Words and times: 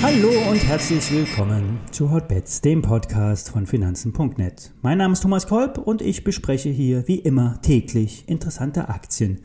Hallo 0.00 0.30
und 0.50 0.64
herzlich 0.66 1.12
willkommen 1.12 1.80
zu 1.90 2.10
Hotbets, 2.10 2.60
dem 2.60 2.82
Podcast 2.82 3.50
von 3.50 3.66
Finanzen.net. 3.66 4.72
Mein 4.80 4.98
Name 4.98 5.12
ist 5.12 5.22
Thomas 5.22 5.46
Kolb 5.46 5.78
und 5.78 6.02
ich 6.02 6.24
bespreche 6.24 6.70
hier 6.70 7.06
wie 7.08 7.18
immer 7.18 7.60
täglich 7.62 8.24
interessante 8.26 8.88
Aktien 8.88 9.40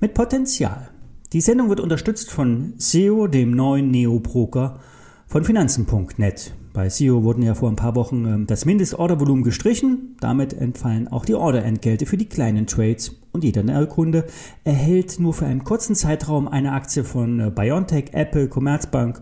mit 0.00 0.14
Potenzial. 0.14 0.90
Die 1.32 1.40
Sendung 1.40 1.68
wird 1.68 1.80
unterstützt 1.80 2.30
von 2.30 2.74
SEO, 2.76 3.28
dem 3.28 3.52
neuen 3.52 3.90
Neo-Broker 3.90 4.80
von 5.26 5.44
Finanzen.net. 5.44 6.54
Bei 6.72 6.88
SEO 6.88 7.24
wurden 7.24 7.42
ja 7.42 7.54
vor 7.54 7.68
ein 7.68 7.76
paar 7.76 7.96
Wochen 7.96 8.24
ähm, 8.26 8.46
das 8.46 8.64
Mindestordervolumen 8.64 9.42
gestrichen. 9.42 10.16
Damit 10.20 10.52
entfallen 10.52 11.08
auch 11.08 11.24
die 11.24 11.34
Orderentgelte 11.34 12.06
für 12.06 12.16
die 12.16 12.28
kleinen 12.28 12.66
Trades 12.66 13.16
und 13.32 13.42
jeder 13.42 13.64
Neukunde 13.64 14.26
erhält 14.62 15.18
nur 15.18 15.34
für 15.34 15.46
einen 15.46 15.64
kurzen 15.64 15.96
Zeitraum 15.96 16.46
eine 16.46 16.72
Aktie 16.72 17.02
von 17.02 17.40
äh, 17.40 17.50
BioNTech, 17.50 18.10
Apple, 18.12 18.48
Commerzbank 18.48 19.20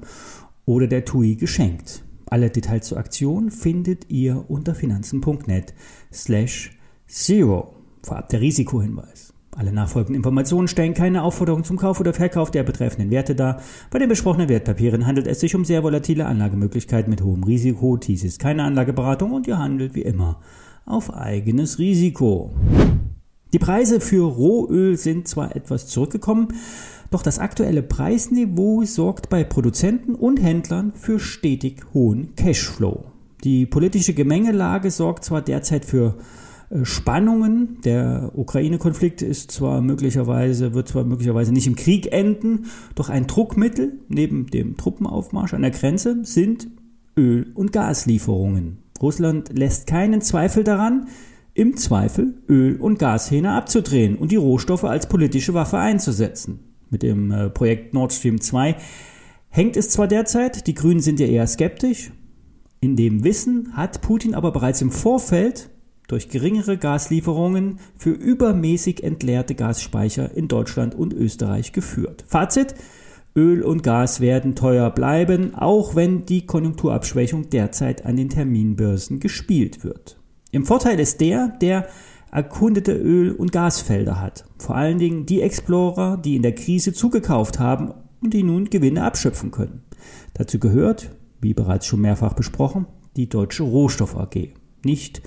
oder 0.66 0.86
der 0.86 1.06
TUI 1.06 1.36
geschenkt. 1.36 2.02
Alle 2.27 2.50
Details 2.50 2.86
zur 2.86 2.98
Aktion 2.98 3.50
findet 3.50 4.10
ihr 4.10 4.44
unter 4.48 4.74
finanzen.net 4.74 5.72
slash 6.12 6.77
zero. 7.06 7.74
Vorab 8.02 8.28
der 8.28 8.42
Risikohinweis. 8.42 9.27
Alle 9.58 9.72
nachfolgenden 9.72 10.14
Informationen 10.14 10.68
stellen 10.68 10.94
keine 10.94 11.24
Aufforderung 11.24 11.64
zum 11.64 11.78
Kauf 11.78 11.98
oder 11.98 12.14
Verkauf 12.14 12.52
der 12.52 12.62
betreffenden 12.62 13.10
Werte 13.10 13.34
dar. 13.34 13.60
Bei 13.90 13.98
den 13.98 14.08
besprochenen 14.08 14.48
Wertpapieren 14.48 15.04
handelt 15.04 15.26
es 15.26 15.40
sich 15.40 15.56
um 15.56 15.64
sehr 15.64 15.82
volatile 15.82 16.26
Anlagemöglichkeiten 16.26 17.10
mit 17.10 17.24
hohem 17.24 17.42
Risiko. 17.42 17.96
Dies 17.96 18.22
ist 18.22 18.38
keine 18.38 18.62
Anlageberatung 18.62 19.32
und 19.32 19.48
ihr 19.48 19.58
handelt 19.58 19.96
wie 19.96 20.02
immer 20.02 20.38
auf 20.86 21.12
eigenes 21.12 21.80
Risiko. 21.80 22.54
Die 23.52 23.58
Preise 23.58 24.00
für 24.00 24.32
Rohöl 24.32 24.96
sind 24.96 25.26
zwar 25.26 25.56
etwas 25.56 25.88
zurückgekommen, 25.88 26.54
doch 27.10 27.24
das 27.24 27.40
aktuelle 27.40 27.82
Preisniveau 27.82 28.84
sorgt 28.84 29.28
bei 29.28 29.42
Produzenten 29.42 30.14
und 30.14 30.40
Händlern 30.40 30.92
für 30.94 31.18
stetig 31.18 31.83
hohen 31.94 32.36
Cashflow. 32.36 33.06
Die 33.42 33.66
politische 33.66 34.14
Gemengelage 34.14 34.92
sorgt 34.92 35.24
zwar 35.24 35.42
derzeit 35.42 35.84
für 35.84 36.14
Spannungen. 36.83 37.80
Der 37.84 38.33
Ukraine-Konflikt 38.34 39.22
ist 39.22 39.50
zwar 39.50 39.80
möglicherweise, 39.80 40.74
wird 40.74 40.88
zwar 40.88 41.05
möglicherweise 41.05 41.52
nicht 41.52 41.66
im 41.66 41.77
Krieg 41.77 42.12
enden, 42.12 42.66
doch 42.94 43.08
ein 43.08 43.27
Druckmittel 43.27 44.00
neben 44.08 44.47
dem 44.47 44.77
Truppenaufmarsch 44.77 45.55
an 45.55 45.62
der 45.62 45.70
Grenze 45.70 46.24
sind 46.24 46.69
Öl- 47.16 47.52
und 47.55 47.72
Gaslieferungen. 47.72 48.78
Russland 49.00 49.56
lässt 49.56 49.86
keinen 49.86 50.20
Zweifel 50.20 50.64
daran, 50.64 51.08
im 51.55 51.77
Zweifel 51.77 52.34
Öl- 52.48 52.80
und 52.80 52.98
Gashähne 52.98 53.52
abzudrehen 53.52 54.16
und 54.16 54.30
die 54.30 54.36
Rohstoffe 54.36 54.84
als 54.84 55.08
politische 55.08 55.55
Waffe 55.55 55.78
einzusetzen 55.78 56.61
mit 56.91 57.02
dem 57.02 57.30
äh, 57.30 57.50
Projekt 57.50 57.94
Nord 57.94 58.12
Stream 58.12 58.41
2 58.41 58.77
hängt 59.48 59.77
es 59.77 59.91
zwar 59.91 60.08
derzeit, 60.08 60.66
die 60.66 60.74
Grünen 60.74 61.00
sind 61.00 61.20
ja 61.20 61.27
eher 61.27 61.46
skeptisch. 61.46 62.12
In 62.80 62.96
dem 62.96 63.24
Wissen 63.24 63.77
hat 63.77 64.00
Putin 64.00 64.34
aber 64.34 64.52
bereits 64.52 64.83
im 64.83 64.91
Vorfeld 64.91 65.70
durch 66.09 66.28
geringere 66.28 66.78
Gaslieferungen 66.78 67.78
für 67.97 68.11
übermäßig 68.11 69.05
entleerte 69.05 69.55
Gasspeicher 69.55 70.34
in 70.34 70.48
Deutschland 70.48 70.95
und 70.95 71.12
Österreich 71.12 71.73
geführt. 71.73 72.25
Fazit, 72.27 72.75
Öl 73.37 73.62
und 73.62 73.84
Gas 73.84 74.20
werden 74.20 74.56
teuer 74.56 74.91
bleiben, 74.91 75.55
auch 75.55 75.95
wenn 75.95 76.25
die 76.25 76.47
Konjunkturabschwächung 76.47 77.51
derzeit 77.51 78.05
an 78.05 78.17
den 78.17 78.31
Terminbörsen 78.31 79.20
gespielt 79.20 79.84
wird. 79.84 80.19
Im 80.51 80.64
Vorteil 80.64 80.98
ist 80.98 81.20
der, 81.20 81.48
der 81.61 81.86
erkundete 82.33 82.92
Öl- 82.92 83.33
und 83.33 83.53
Gasfelder 83.53 84.20
hat. 84.20 84.45
Vor 84.59 84.77
allen 84.77 84.98
Dingen 84.98 85.27
die 85.27 85.42
Explorer, 85.42 86.17
die 86.17 86.36
in 86.36 86.42
der 86.42 86.55
Krise 86.55 86.92
zugekauft 86.92 87.59
haben 87.59 87.92
und 88.20 88.34
die 88.34 88.42
nun 88.42 88.70
Gewinne 88.70 89.05
abschöpfen 89.05 89.51
können. 89.51 89.83
Dazu 90.34 90.59
gehört, 90.59 91.11
wie 91.41 91.55
bereits 91.55 91.86
schon 91.86 92.01
mehrfach 92.01 92.33
besprochen, 92.33 92.86
die 93.17 93.29
Deutsche 93.29 93.63
Rohstoff 93.63 94.17
AG. 94.17 94.48
Nicht 94.84 95.22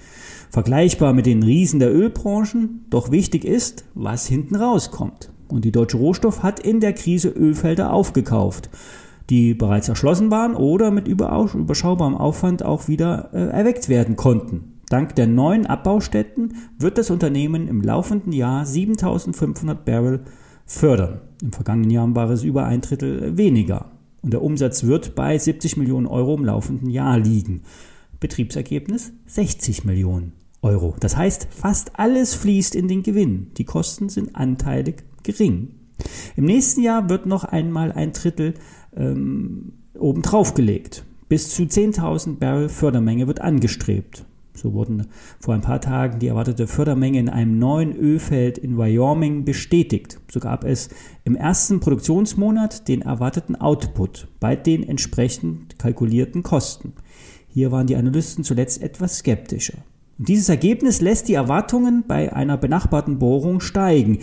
vergleichbar 0.50 1.14
mit 1.14 1.26
den 1.26 1.44
Riesen 1.44 1.80
der 1.80 1.94
Ölbranchen, 1.94 2.86
doch 2.90 3.12
wichtig 3.12 3.46
ist, 3.46 3.86
was 3.94 4.28
hinten 4.28 4.56
rauskommt. 4.56 5.32
Und 5.48 5.66
die 5.66 5.72
Deutsche 5.72 5.98
Rohstoff 5.98 6.44
hat 6.44 6.60
in 6.60 6.80
der 6.80 6.94
Krise 6.94 7.30
Ölfelder 7.30 7.94
aufgekauft, 7.94 8.70
die 9.30 9.54
bereits 9.54 9.90
erschlossen 9.90 10.32
waren 10.32 10.56
oder 10.56 10.92
mit 10.92 11.08
überschaubarem 11.08 12.16
Aufwand 12.16 12.64
auch 12.64 12.88
wieder 12.88 13.30
äh, 13.34 13.48
erweckt 13.48 13.90
werden 13.90 14.16
konnten. 14.16 14.80
Dank 14.90 15.16
der 15.16 15.28
neuen 15.28 15.66
Abbaustätten 15.66 16.56
wird 16.78 16.98
das 16.98 17.10
Unternehmen 17.12 17.70
im 17.70 17.82
laufenden 17.82 18.34
Jahr 18.34 18.66
7500 18.66 19.86
Barrel 19.86 20.22
fördern. 20.66 21.22
Im 21.42 21.54
vergangenen 21.54 21.92
Jahr 21.92 22.14
war 22.14 22.30
es 22.30 22.44
über 22.44 22.66
ein 22.66 22.82
Drittel 22.82 23.38
weniger. 23.38 23.92
Und 24.22 24.34
der 24.34 24.44
Umsatz 24.44 24.84
wird 24.84 25.16
bei 25.16 25.38
70 25.38 25.78
Millionen 25.78 26.08
Euro 26.08 26.36
im 26.36 26.46
laufenden 26.46 26.90
Jahr 26.90 27.18
liegen. 27.18 27.62
Betriebsergebnis 28.22 29.12
60 29.26 29.84
Millionen 29.84 30.32
Euro. 30.62 30.96
Das 31.00 31.18
heißt, 31.18 31.48
fast 31.50 32.00
alles 32.00 32.34
fließt 32.36 32.76
in 32.76 32.88
den 32.88 33.04
Gewinn. 33.04 33.52
Die 33.58 33.66
Kosten 33.66 34.08
sind 34.08 34.36
anteilig 34.36 35.04
gering. 35.24 35.76
Im 36.38 36.46
nächsten 36.46 36.82
Jahr 36.82 37.10
wird 37.10 37.26
noch 37.26 37.44
einmal 37.44 37.92
ein 37.92 38.14
Drittel 38.14 38.54
ähm, 38.96 39.74
obendrauf 39.98 40.54
gelegt. 40.54 41.04
Bis 41.28 41.50
zu 41.54 41.64
10.000 41.64 42.38
Barrel 42.38 42.70
Fördermenge 42.70 43.28
wird 43.28 43.42
angestrebt. 43.42 44.26
So 44.54 44.74
wurden 44.74 45.08
vor 45.40 45.56
ein 45.56 45.62
paar 45.62 45.82
Tagen 45.82 46.20
die 46.20 46.28
erwartete 46.28 46.68
Fördermenge 46.68 47.20
in 47.20 47.30
einem 47.30 47.58
neuen 47.58 47.96
Ölfeld 47.96 48.58
in 48.58 48.78
Wyoming 48.78 49.46
bestätigt. 49.46 50.20
So 50.30 50.40
gab 50.40 50.66
es 50.66 50.90
im 51.24 51.36
ersten 51.36 51.80
Produktionsmonat 51.80 52.88
den 52.88 53.02
erwarteten 53.02 53.56
Output 53.56 54.28
bei 54.40 54.56
den 54.56 54.84
entsprechend 54.84 55.80
kalkulierten 55.80 56.44
Kosten. 56.44 56.94
Hier 57.54 57.72
waren 57.72 57.88
die 57.88 57.98
Analysten 57.98 58.44
zuletzt 58.44 58.82
etwas 58.82 59.18
skeptischer. 59.18 59.78
Und 60.18 60.30
dieses 60.30 60.50
Ergebnis 60.50 61.02
lässt 61.02 61.28
die 61.28 61.34
Erwartungen 61.34 62.06
bei 62.08 62.32
einer 62.32 62.58
benachbarten 62.58 63.20
Bohrung 63.20 63.60
steigen. 63.60 64.20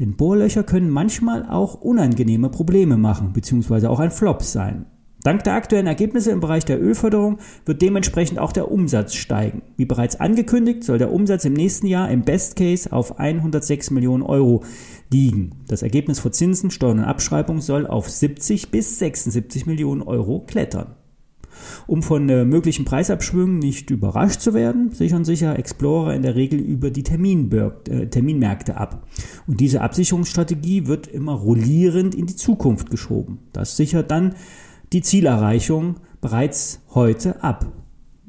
Denn 0.00 0.16
Bohrlöcher 0.16 0.64
können 0.64 0.90
manchmal 0.90 1.48
auch 1.48 1.74
unangenehme 1.74 2.48
Probleme 2.48 2.96
machen, 2.96 3.32
beziehungsweise 3.32 3.88
auch 3.88 4.00
ein 4.00 4.10
Flop 4.10 4.42
sein. 4.42 4.86
Dank 5.22 5.44
der 5.44 5.54
aktuellen 5.54 5.86
Ergebnisse 5.86 6.32
im 6.32 6.40
Bereich 6.40 6.64
der 6.64 6.82
Ölförderung 6.82 7.38
wird 7.64 7.80
dementsprechend 7.80 8.40
auch 8.40 8.50
der 8.50 8.72
Umsatz 8.72 9.14
steigen. 9.14 9.62
Wie 9.76 9.84
bereits 9.84 10.18
angekündigt, 10.18 10.82
soll 10.82 10.98
der 10.98 11.12
Umsatz 11.12 11.44
im 11.44 11.52
nächsten 11.52 11.86
Jahr 11.86 12.10
im 12.10 12.22
Best 12.22 12.56
Case 12.56 12.92
auf 12.92 13.20
106 13.20 13.92
Millionen 13.92 14.24
Euro 14.24 14.64
liegen. 15.12 15.50
Das 15.68 15.82
Ergebnis 15.82 16.18
vor 16.18 16.32
Zinsen, 16.32 16.72
Steuern 16.72 16.98
und 16.98 17.04
Abschreibung 17.04 17.60
soll 17.60 17.86
auf 17.86 18.10
70 18.10 18.72
bis 18.72 18.98
76 18.98 19.66
Millionen 19.66 20.02
Euro 20.02 20.40
klettern. 20.40 20.96
Um 21.86 22.02
von 22.02 22.28
äh, 22.28 22.44
möglichen 22.44 22.84
Preisabschwüngen 22.84 23.58
nicht 23.58 23.90
überrascht 23.90 24.40
zu 24.40 24.54
werden, 24.54 24.90
sichern 24.92 25.24
sich 25.24 25.40
ja 25.40 25.52
Explorer 25.52 26.14
in 26.14 26.22
der 26.22 26.34
Regel 26.34 26.58
über 26.58 26.90
die 26.90 27.00
äh, 27.02 28.06
Terminmärkte 28.06 28.76
ab. 28.76 29.06
Und 29.46 29.60
diese 29.60 29.80
Absicherungsstrategie 29.80 30.86
wird 30.86 31.06
immer 31.06 31.34
rollierend 31.34 32.14
in 32.14 32.26
die 32.26 32.36
Zukunft 32.36 32.90
geschoben. 32.90 33.38
Das 33.52 33.76
sichert 33.76 34.10
dann 34.10 34.34
die 34.92 35.02
Zielerreichung 35.02 35.96
bereits 36.20 36.80
heute 36.94 37.42
ab 37.42 37.66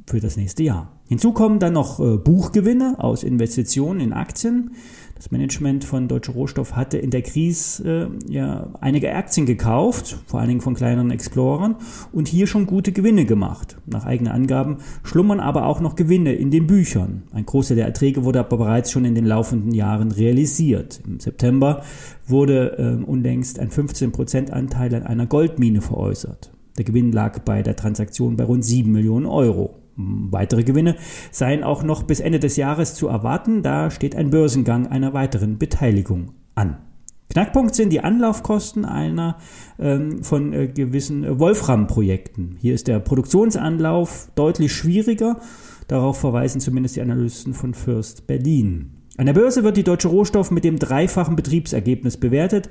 für 0.07 0.19
das 0.19 0.37
nächste 0.37 0.63
Jahr. 0.63 0.93
Hinzu 1.07 1.31
kommen 1.31 1.59
dann 1.59 1.73
noch 1.73 1.99
äh, 1.99 2.17
Buchgewinne 2.17 2.95
aus 2.97 3.23
Investitionen 3.23 3.99
in 3.99 4.13
Aktien. 4.13 4.71
Das 5.15 5.31
Management 5.31 5.85
von 5.85 6.07
Deutsche 6.07 6.31
Rohstoff 6.31 6.75
hatte 6.75 6.97
in 6.97 7.11
der 7.11 7.21
Krise 7.21 8.09
äh, 8.27 8.31
ja 8.31 8.73
einige 8.81 9.13
Aktien 9.13 9.45
gekauft, 9.45 10.17
vor 10.25 10.39
allen 10.39 10.49
Dingen 10.49 10.61
von 10.61 10.73
kleineren 10.73 11.11
Explorern, 11.11 11.75
und 12.11 12.27
hier 12.27 12.47
schon 12.47 12.65
gute 12.65 12.91
Gewinne 12.91 13.25
gemacht. 13.25 13.77
Nach 13.85 14.05
eigenen 14.05 14.33
Angaben 14.33 14.77
schlummern 15.03 15.39
aber 15.39 15.67
auch 15.67 15.79
noch 15.79 15.95
Gewinne 15.95 16.33
in 16.33 16.51
den 16.51 16.67
Büchern. 16.67 17.23
Ein 17.31 17.45
Großteil 17.45 17.77
der 17.77 17.85
Erträge 17.85 18.23
wurde 18.23 18.39
aber 18.39 18.57
bereits 18.57 18.91
schon 18.91 19.05
in 19.05 19.15
den 19.15 19.25
laufenden 19.25 19.73
Jahren 19.73 20.11
realisiert. 20.11 20.99
Im 21.05 21.19
September 21.19 21.83
wurde 22.27 22.77
äh, 22.77 23.03
unlängst 23.03 23.59
ein 23.59 23.69
15% 23.69 24.49
Anteil 24.49 24.93
an 24.95 25.03
einer 25.03 25.27
Goldmine 25.27 25.81
veräußert. 25.81 26.51
Der 26.77 26.85
Gewinn 26.85 27.11
lag 27.11 27.39
bei 27.39 27.61
der 27.61 27.75
Transaktion 27.75 28.35
bei 28.35 28.45
rund 28.45 28.65
7 28.65 28.91
Millionen 28.91 29.27
Euro. 29.27 29.82
Weitere 29.95 30.63
Gewinne 30.63 30.95
seien 31.31 31.63
auch 31.63 31.83
noch 31.83 32.03
bis 32.03 32.19
Ende 32.19 32.39
des 32.39 32.57
Jahres 32.57 32.95
zu 32.95 33.07
erwarten, 33.07 33.61
da 33.61 33.91
steht 33.91 34.15
ein 34.15 34.29
Börsengang 34.29 34.87
einer 34.87 35.13
weiteren 35.13 35.57
Beteiligung 35.57 36.31
an. 36.55 36.77
Knackpunkt 37.29 37.73
sind 37.73 37.89
die 37.89 38.01
Anlaufkosten 38.01 38.85
einer 38.85 39.37
ähm, 39.79 40.23
von 40.23 40.53
äh, 40.53 40.67
gewissen 40.67 41.39
Wolfram-Projekten. 41.39 42.57
Hier 42.59 42.75
ist 42.75 42.87
der 42.87 42.99
Produktionsanlauf 42.99 44.29
deutlich 44.35 44.71
schwieriger. 44.73 45.39
Darauf 45.87 46.19
verweisen 46.19 46.61
zumindest 46.61 46.95
die 46.95 47.01
Analysten 47.01 47.53
von 47.53 47.73
Fürst 47.73 48.27
Berlin. 48.27 48.91
An 49.17 49.25
der 49.25 49.33
Börse 49.33 49.63
wird 49.63 49.77
die 49.77 49.83
Deutsche 49.83 50.07
Rohstoff 50.09 50.51
mit 50.51 50.63
dem 50.63 50.77
dreifachen 50.77 51.35
Betriebsergebnis 51.35 52.17
bewertet. 52.17 52.69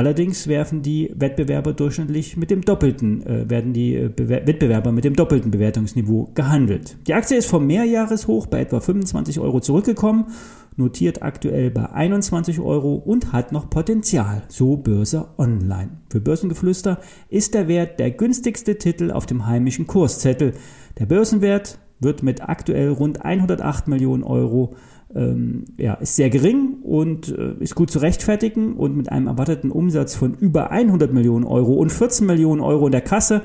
Allerdings 0.00 0.48
werfen 0.48 0.80
die 0.80 1.12
Wettbewerber 1.14 1.74
durchschnittlich 1.74 2.38
mit 2.38 2.50
dem 2.50 2.62
doppelten, 2.62 3.22
äh, 3.26 3.50
werden 3.50 3.74
die 3.74 3.96
äh, 3.96 4.10
Wettbewerber 4.16 4.92
mit 4.92 5.04
dem 5.04 5.14
doppelten 5.14 5.50
Bewertungsniveau 5.50 6.30
gehandelt. 6.34 6.96
Die 7.06 7.12
Aktie 7.12 7.36
ist 7.36 7.50
vom 7.50 7.66
Mehrjahreshoch 7.66 8.46
bei 8.46 8.60
etwa 8.60 8.80
25 8.80 9.40
Euro 9.40 9.60
zurückgekommen. 9.60 10.28
notiert 10.74 11.22
aktuell 11.22 11.70
bei 11.70 11.90
21 11.90 12.60
Euro 12.60 12.94
und 12.94 13.34
hat 13.34 13.52
noch 13.52 13.68
Potenzial, 13.68 14.42
so 14.48 14.78
Börse 14.78 15.28
Online. 15.36 15.90
Für 16.08 16.22
Börsengeflüster 16.22 17.00
ist 17.28 17.52
der 17.52 17.68
Wert 17.68 18.00
der 18.00 18.10
günstigste 18.10 18.78
Titel 18.78 19.10
auf 19.10 19.26
dem 19.26 19.46
heimischen 19.46 19.86
Kurszettel. 19.86 20.54
Der 20.98 21.04
Börsenwert 21.04 21.78
wird 21.98 22.22
mit 22.22 22.40
aktuell 22.40 22.88
rund 22.88 23.22
108 23.22 23.86
Millionen 23.86 24.22
Euro 24.22 24.76
ähm, 25.14 25.64
ja, 25.76 25.94
ist 25.94 26.16
sehr 26.16 26.30
gering 26.30 26.78
und 26.82 27.28
äh, 27.28 27.54
ist 27.60 27.74
gut 27.74 27.90
zu 27.90 27.98
rechtfertigen 27.98 28.74
und 28.74 28.96
mit 28.96 29.10
einem 29.10 29.26
erwarteten 29.26 29.70
Umsatz 29.70 30.14
von 30.14 30.34
über 30.34 30.70
100 30.70 31.12
Millionen 31.12 31.44
Euro 31.44 31.74
und 31.74 31.90
14 31.90 32.26
Millionen 32.26 32.60
Euro 32.60 32.86
in 32.86 32.92
der 32.92 33.00
Kasse 33.00 33.42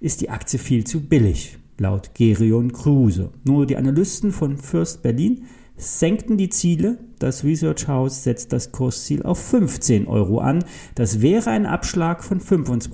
ist 0.00 0.20
die 0.20 0.30
Aktie 0.30 0.58
viel 0.58 0.84
zu 0.84 1.00
billig, 1.00 1.58
laut 1.78 2.14
Gerion 2.14 2.72
Kruse. 2.72 3.30
Nur 3.44 3.66
die 3.66 3.76
Analysten 3.76 4.30
von 4.30 4.56
First 4.56 5.02
Berlin 5.02 5.44
senkten 5.76 6.36
die 6.36 6.50
Ziele. 6.50 6.98
Das 7.18 7.44
Research 7.44 7.88
House 7.88 8.24
setzt 8.24 8.52
das 8.52 8.72
Kursziel 8.72 9.22
auf 9.22 9.38
15 9.38 10.06
Euro 10.06 10.38
an. 10.38 10.64
Das 10.94 11.20
wäre 11.20 11.50
ein 11.50 11.66
Abschlag 11.66 12.22
von 12.22 12.40
25 12.40 12.92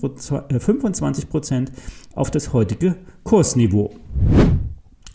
Prozent 1.29 1.73
auf 2.15 2.31
das 2.31 2.53
heutige 2.53 2.97
Kursniveau. 3.23 3.91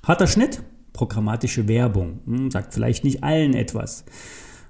Harter 0.03 0.27
Schnitt, 0.27 0.63
programmatische 1.00 1.69
Werbung, 1.69 2.19
hm, 2.25 2.51
sagt 2.51 2.74
vielleicht 2.74 3.06
nicht 3.06 3.24
allen 3.24 3.54
etwas. 3.54 4.04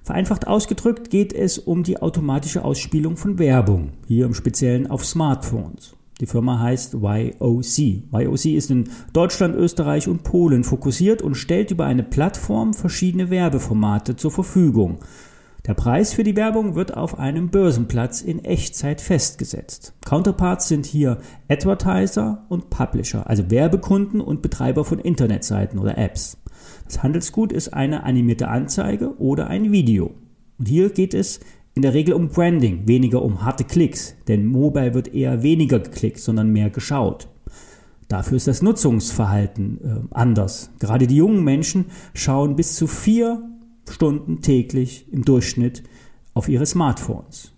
Vereinfacht 0.04 0.46
ausgedrückt 0.46 1.10
geht 1.10 1.32
es 1.32 1.58
um 1.58 1.82
die 1.82 2.00
automatische 2.00 2.64
Ausspielung 2.64 3.16
von 3.16 3.40
Werbung, 3.40 3.94
hier 4.06 4.26
im 4.26 4.34
Speziellen 4.34 4.86
auf 4.86 5.04
Smartphones. 5.04 5.96
Die 6.20 6.26
Firma 6.26 6.60
heißt 6.60 6.94
YOC. 6.94 7.78
YOC 8.12 8.44
ist 8.44 8.70
in 8.70 8.90
Deutschland, 9.12 9.56
Österreich 9.56 10.06
und 10.06 10.22
Polen 10.22 10.62
fokussiert 10.62 11.20
und 11.20 11.34
stellt 11.34 11.72
über 11.72 11.86
eine 11.86 12.04
Plattform 12.04 12.74
verschiedene 12.74 13.30
Werbeformate 13.30 14.14
zur 14.14 14.30
Verfügung. 14.30 15.00
Der 15.66 15.74
Preis 15.74 16.14
für 16.14 16.24
die 16.24 16.36
Werbung 16.36 16.74
wird 16.74 16.96
auf 16.96 17.18
einem 17.18 17.50
Börsenplatz 17.50 18.22
in 18.22 18.44
Echtzeit 18.44 19.00
festgesetzt. 19.00 19.92
Counterparts 20.06 20.68
sind 20.68 20.86
hier 20.86 21.18
Advertiser 21.48 22.46
und 22.48 22.70
Publisher, 22.70 23.28
also 23.28 23.50
Werbekunden 23.50 24.22
und 24.22 24.40
Betreiber 24.40 24.84
von 24.84 24.98
Internetseiten 24.98 25.78
oder 25.78 25.98
Apps. 25.98 26.38
Das 26.86 27.02
Handelsgut 27.02 27.52
ist 27.52 27.74
eine 27.74 28.04
animierte 28.04 28.48
Anzeige 28.48 29.18
oder 29.18 29.48
ein 29.48 29.70
Video. 29.70 30.14
Und 30.58 30.66
hier 30.66 30.90
geht 30.90 31.12
es 31.12 31.40
in 31.74 31.82
der 31.82 31.94
Regel 31.94 32.14
um 32.14 32.28
Branding, 32.28 32.88
weniger 32.88 33.22
um 33.22 33.44
harte 33.44 33.64
Klicks, 33.64 34.14
denn 34.28 34.46
Mobile 34.46 34.94
wird 34.94 35.14
eher 35.14 35.42
weniger 35.42 35.78
geklickt, 35.78 36.20
sondern 36.20 36.50
mehr 36.50 36.70
geschaut. 36.70 37.28
Dafür 38.08 38.38
ist 38.38 38.48
das 38.48 38.60
Nutzungsverhalten 38.60 39.78
äh, 39.84 40.14
anders. 40.14 40.70
Gerade 40.80 41.06
die 41.06 41.16
jungen 41.16 41.44
Menschen 41.44 41.86
schauen 42.12 42.56
bis 42.56 42.74
zu 42.74 42.88
vier 42.88 43.49
Stunden 43.90 44.40
täglich 44.40 45.06
im 45.12 45.24
Durchschnitt 45.24 45.82
auf 46.34 46.48
ihre 46.48 46.66
Smartphones. 46.66 47.52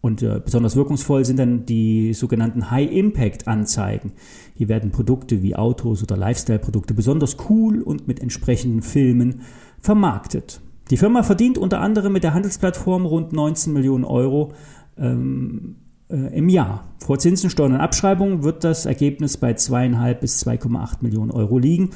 Und 0.00 0.22
äh, 0.22 0.40
besonders 0.44 0.76
wirkungsvoll 0.76 1.24
sind 1.24 1.38
dann 1.38 1.66
die 1.66 2.14
sogenannten 2.14 2.70
High-Impact-Anzeigen. 2.70 4.12
Hier 4.54 4.68
werden 4.68 4.92
Produkte 4.92 5.42
wie 5.42 5.56
Autos 5.56 6.02
oder 6.02 6.16
Lifestyle-Produkte 6.16 6.94
besonders 6.94 7.36
cool 7.48 7.82
und 7.82 8.06
mit 8.06 8.20
entsprechenden 8.20 8.82
Filmen 8.82 9.42
vermarktet. 9.80 10.60
Die 10.90 10.96
Firma 10.96 11.22
verdient 11.22 11.58
unter 11.58 11.80
anderem 11.80 12.12
mit 12.12 12.22
der 12.22 12.32
Handelsplattform 12.32 13.06
rund 13.06 13.32
19 13.32 13.72
Millionen 13.72 14.04
Euro 14.04 14.52
ähm, 14.96 15.76
äh, 16.08 16.36
im 16.36 16.48
Jahr. 16.48 16.84
Vor 16.98 17.18
Zinsen, 17.18 17.50
Steuern 17.50 17.72
und 17.72 17.80
Abschreibungen 17.80 18.42
wird 18.42 18.64
das 18.64 18.86
Ergebnis 18.86 19.36
bei 19.36 19.52
2,5 19.52 20.14
bis 20.14 20.46
2,8 20.46 20.98
Millionen 21.02 21.30
Euro 21.30 21.58
liegen 21.58 21.90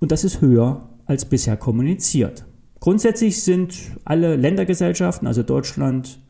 und 0.00 0.12
das 0.12 0.24
ist 0.24 0.40
höher 0.40 0.88
als 1.06 1.24
bisher 1.24 1.56
kommuniziert. 1.56 2.44
Grundsätzlich 2.80 3.42
sind 3.42 3.74
alle 4.04 4.36
Ländergesellschaften, 4.36 5.26
also 5.26 5.42
Deutschland, 5.42 6.20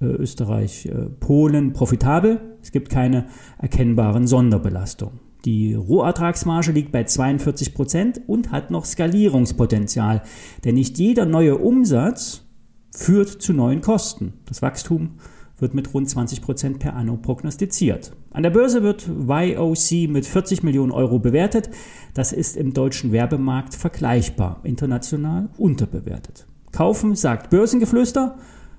äh, 0.00 0.06
Österreich, 0.06 0.86
äh, 0.86 1.08
Polen, 1.20 1.72
profitabel. 1.72 2.40
Es 2.62 2.72
gibt 2.72 2.90
keine 2.90 3.26
erkennbaren 3.58 4.26
Sonderbelastungen. 4.26 5.20
Die 5.44 5.74
Rohertragsmarge 5.74 6.72
liegt 6.72 6.90
bei 6.90 7.04
42 7.04 7.74
Prozent 7.74 8.20
und 8.26 8.50
hat 8.50 8.70
noch 8.70 8.86
Skalierungspotenzial, 8.86 10.22
denn 10.64 10.74
nicht 10.74 10.98
jeder 10.98 11.26
neue 11.26 11.58
Umsatz 11.58 12.46
führt 12.90 13.28
zu 13.28 13.52
neuen 13.52 13.82
Kosten. 13.82 14.34
Das 14.46 14.62
Wachstum 14.62 15.18
wird 15.64 15.72
mit 15.72 15.94
rund 15.94 16.10
20 16.10 16.42
Prozent 16.42 16.78
per 16.78 16.94
anno 16.94 17.16
prognostiziert. 17.16 18.12
An 18.32 18.42
der 18.42 18.50
Börse 18.50 18.82
wird 18.82 19.08
YOC 19.08 20.10
mit 20.10 20.26
40 20.26 20.62
Millionen 20.62 20.92
Euro 20.92 21.18
bewertet. 21.18 21.70
Das 22.12 22.34
ist 22.34 22.58
im 22.58 22.74
deutschen 22.74 23.12
Werbemarkt 23.12 23.74
vergleichbar, 23.74 24.60
international 24.62 25.48
unterbewertet. 25.56 26.46
Kaufen, 26.70 27.16
sagt 27.16 27.48
Börsengeflüster, 27.48 28.36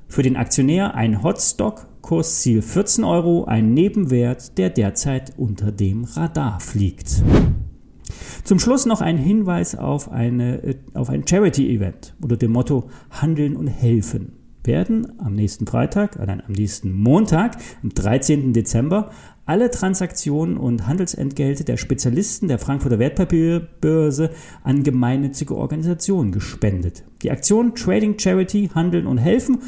für 0.08 0.22
den 0.22 0.36
Aktionär 0.36 0.94
ein 0.94 1.24
Hotstock, 1.24 1.88
Kursziel 2.04 2.62
14 2.62 3.04
Euro, 3.04 3.46
ein 3.46 3.74
Nebenwert, 3.74 4.60
der 4.60 4.70
derzeit 4.70 5.34
unter 5.38 5.72
dem 5.72 6.04
Radar 6.04 6.60
fliegt. 6.60 7.24
Zum 8.44 8.60
Schluss 8.60 8.86
noch 8.86 9.02
ein 9.02 9.18
Hinweis 9.18 9.74
auf, 9.74 10.12
eine, 10.12 10.76
auf 10.94 11.10
ein 11.10 11.28
Charity-Event 11.28 12.14
unter 12.22 12.38
dem 12.38 12.52
Motto 12.52 12.92
Handeln 13.10 13.56
und 13.56 13.66
Helfen 13.66 14.45
werden 14.68 15.14
am 15.20 15.36
nächsten 15.36 15.68
Freitag, 15.68 16.18
äh, 16.18 16.26
nein, 16.26 16.44
am 16.46 16.54
nächsten 16.54 16.92
Montag, 16.92 17.58
am 17.84 17.90
13. 17.90 18.54
Dezember, 18.54 19.12
alle 19.46 19.70
Transaktionen 19.70 20.58
und 20.58 20.88
Handelsentgelte 20.88 21.64
der 21.64 21.78
Spezialisten 21.78 22.48
der 22.48 22.60
Frankfurter 22.60 23.00
Wertpapierbörse 23.00 24.32
an 24.64 24.84
gemeinnützige 24.84 25.56
Organisationen 25.56 26.32
gespendet. 26.32 27.04
Die 27.22 27.32
Aktion 27.32 27.76
Trading 27.76 28.18
Charity 28.18 28.72
Handeln 28.74 29.06
und 29.06 29.20
Helfen 29.20 29.60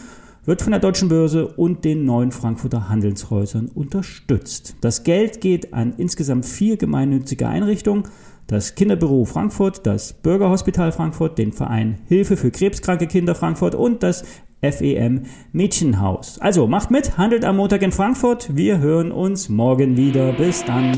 wird 0.45 0.61
von 0.61 0.71
der 0.71 0.79
Deutschen 0.79 1.09
Börse 1.09 1.47
und 1.47 1.83
den 1.83 2.05
neuen 2.05 2.31
Frankfurter 2.31 2.89
Handelshäusern 2.89 3.67
unterstützt. 3.67 4.77
Das 4.81 5.03
Geld 5.03 5.41
geht 5.41 5.73
an 5.73 5.93
insgesamt 5.97 6.45
vier 6.45 6.77
gemeinnützige 6.77 7.47
Einrichtungen, 7.47 8.03
das 8.47 8.75
Kinderbüro 8.75 9.25
Frankfurt, 9.25 9.85
das 9.85 10.13
Bürgerhospital 10.13 10.93
Frankfurt, 10.93 11.37
den 11.37 11.51
Verein 11.51 11.99
Hilfe 12.07 12.37
für 12.37 12.49
krebskranke 12.49 13.05
Kinder 13.07 13.35
Frankfurt 13.35 13.75
und 13.75 14.03
das 14.03 14.23
FEM 14.61 15.23
Mädchenhaus. 15.51 16.39
Also 16.39 16.67
macht 16.67 16.91
mit, 16.91 17.17
handelt 17.17 17.45
am 17.45 17.57
Montag 17.57 17.81
in 17.81 17.91
Frankfurt. 17.91 18.55
Wir 18.55 18.79
hören 18.79 19.11
uns 19.11 19.49
morgen 19.49 19.97
wieder. 19.97 20.33
Bis 20.33 20.65
dann. 20.65 20.97